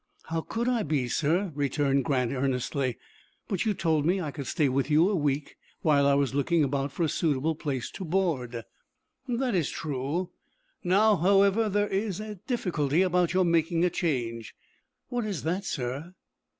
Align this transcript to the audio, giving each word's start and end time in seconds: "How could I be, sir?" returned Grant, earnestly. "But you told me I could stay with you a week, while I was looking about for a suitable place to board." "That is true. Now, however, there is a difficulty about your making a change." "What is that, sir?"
"How 0.23 0.41
could 0.41 0.67
I 0.67 0.81
be, 0.81 1.07
sir?" 1.07 1.51
returned 1.53 2.05
Grant, 2.05 2.31
earnestly. 2.33 2.97
"But 3.47 3.65
you 3.65 3.75
told 3.75 4.03
me 4.03 4.19
I 4.19 4.31
could 4.31 4.47
stay 4.47 4.67
with 4.67 4.89
you 4.89 5.07
a 5.07 5.15
week, 5.15 5.57
while 5.83 6.07
I 6.07 6.15
was 6.15 6.33
looking 6.33 6.63
about 6.63 6.91
for 6.91 7.03
a 7.03 7.07
suitable 7.07 7.53
place 7.53 7.91
to 7.91 8.03
board." 8.03 8.63
"That 9.27 9.53
is 9.53 9.69
true. 9.69 10.31
Now, 10.83 11.17
however, 11.17 11.69
there 11.69 11.87
is 11.87 12.19
a 12.19 12.33
difficulty 12.47 13.03
about 13.03 13.33
your 13.35 13.45
making 13.45 13.85
a 13.85 13.91
change." 13.91 14.55
"What 15.09 15.23
is 15.23 15.43
that, 15.43 15.65
sir?" 15.65 16.15